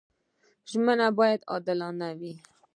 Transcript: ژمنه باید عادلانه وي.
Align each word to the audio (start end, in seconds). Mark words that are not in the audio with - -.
ژمنه 0.71 1.07
باید 1.19 1.41
عادلانه 1.51 2.07
وي. 2.19 2.33